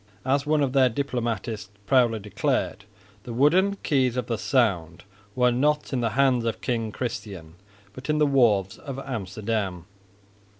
As 0.25 0.47
one 0.47 0.63
of 0.63 0.73
their 0.73 0.89
diplomatists 0.89 1.69
proudly 1.85 2.17
declared, 2.17 2.85
"the 3.21 3.33
wooden 3.33 3.75
keys 3.83 4.17
of 4.17 4.25
the 4.25 4.37
Sound 4.39 5.03
were 5.35 5.51
not 5.51 5.93
in 5.93 6.01
the 6.01 6.09
hands 6.17 6.43
of 6.43 6.59
King 6.59 6.91
Christian, 6.91 7.53
but 7.93 8.09
in 8.09 8.17
the 8.17 8.25
wharves 8.25 8.79
of 8.79 8.97
Amsterdam." 8.97 9.85